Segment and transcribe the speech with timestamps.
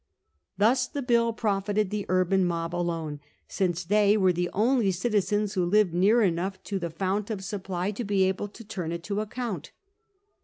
[0.57, 5.63] Thus the bill profited the urban mob alone, since they were the only citizens who
[5.63, 9.21] lived near enough to the fount of supply to be able to turn it to
[9.21, 9.73] account.